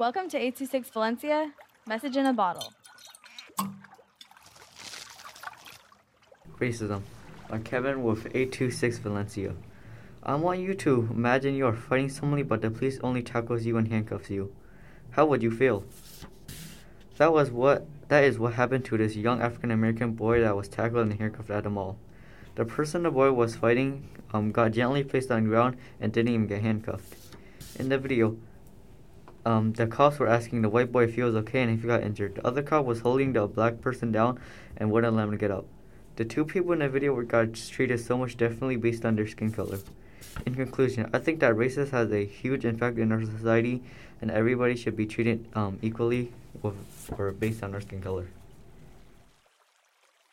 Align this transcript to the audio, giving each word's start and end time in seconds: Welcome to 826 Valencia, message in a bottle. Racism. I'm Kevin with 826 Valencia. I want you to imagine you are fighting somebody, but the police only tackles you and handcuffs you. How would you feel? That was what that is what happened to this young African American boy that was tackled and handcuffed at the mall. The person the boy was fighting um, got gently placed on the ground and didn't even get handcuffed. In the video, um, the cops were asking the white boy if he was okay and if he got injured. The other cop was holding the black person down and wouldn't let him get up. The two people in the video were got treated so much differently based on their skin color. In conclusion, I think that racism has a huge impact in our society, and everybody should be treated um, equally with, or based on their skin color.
Welcome 0.00 0.30
to 0.30 0.38
826 0.38 0.88
Valencia, 0.94 1.52
message 1.86 2.16
in 2.16 2.24
a 2.24 2.32
bottle. 2.32 2.72
Racism. 6.58 7.02
I'm 7.50 7.62
Kevin 7.62 8.02
with 8.02 8.24
826 8.28 8.96
Valencia. 8.96 9.52
I 10.22 10.36
want 10.36 10.60
you 10.60 10.72
to 10.72 11.06
imagine 11.10 11.54
you 11.54 11.66
are 11.66 11.76
fighting 11.76 12.08
somebody, 12.08 12.42
but 12.42 12.62
the 12.62 12.70
police 12.70 12.98
only 13.02 13.22
tackles 13.22 13.66
you 13.66 13.76
and 13.76 13.88
handcuffs 13.88 14.30
you. 14.30 14.50
How 15.10 15.26
would 15.26 15.42
you 15.42 15.50
feel? 15.50 15.84
That 17.18 17.34
was 17.34 17.50
what 17.50 17.86
that 18.08 18.24
is 18.24 18.38
what 18.38 18.54
happened 18.54 18.86
to 18.86 18.96
this 18.96 19.16
young 19.16 19.42
African 19.42 19.70
American 19.70 20.12
boy 20.12 20.40
that 20.40 20.56
was 20.56 20.68
tackled 20.68 21.08
and 21.08 21.20
handcuffed 21.20 21.50
at 21.50 21.64
the 21.64 21.68
mall. 21.68 21.98
The 22.54 22.64
person 22.64 23.02
the 23.02 23.10
boy 23.10 23.32
was 23.32 23.54
fighting 23.54 24.08
um, 24.32 24.50
got 24.50 24.72
gently 24.72 25.04
placed 25.04 25.30
on 25.30 25.42
the 25.42 25.50
ground 25.50 25.76
and 26.00 26.10
didn't 26.10 26.32
even 26.32 26.46
get 26.46 26.62
handcuffed. 26.62 27.36
In 27.78 27.90
the 27.90 27.98
video, 27.98 28.38
um, 29.44 29.72
the 29.72 29.86
cops 29.86 30.18
were 30.18 30.28
asking 30.28 30.62
the 30.62 30.68
white 30.68 30.92
boy 30.92 31.04
if 31.04 31.14
he 31.14 31.22
was 31.22 31.34
okay 31.34 31.62
and 31.62 31.70
if 31.72 31.80
he 31.80 31.86
got 31.86 32.02
injured. 32.02 32.34
The 32.36 32.46
other 32.46 32.62
cop 32.62 32.84
was 32.84 33.00
holding 33.00 33.32
the 33.32 33.46
black 33.46 33.80
person 33.80 34.12
down 34.12 34.38
and 34.76 34.90
wouldn't 34.90 35.16
let 35.16 35.28
him 35.28 35.36
get 35.36 35.50
up. 35.50 35.66
The 36.16 36.24
two 36.24 36.44
people 36.44 36.72
in 36.72 36.80
the 36.80 36.88
video 36.88 37.14
were 37.14 37.24
got 37.24 37.54
treated 37.54 38.00
so 38.00 38.18
much 38.18 38.36
differently 38.36 38.76
based 38.76 39.04
on 39.04 39.16
their 39.16 39.26
skin 39.26 39.52
color. 39.52 39.78
In 40.44 40.54
conclusion, 40.54 41.08
I 41.12 41.18
think 41.18 41.40
that 41.40 41.54
racism 41.54 41.90
has 41.90 42.12
a 42.12 42.24
huge 42.24 42.64
impact 42.64 42.98
in 42.98 43.10
our 43.10 43.24
society, 43.24 43.82
and 44.20 44.30
everybody 44.30 44.76
should 44.76 44.96
be 44.96 45.06
treated 45.06 45.46
um, 45.54 45.78
equally 45.80 46.32
with, 46.62 46.76
or 47.16 47.32
based 47.32 47.62
on 47.62 47.72
their 47.72 47.80
skin 47.80 48.02
color. 48.02 48.26